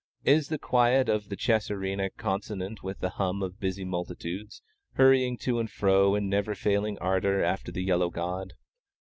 [0.25, 5.37] Is the quiet of the chess arena consonant with the hum of busy multitudes, hurrying
[5.41, 8.53] to and fro in never failing ardor after the yellow god?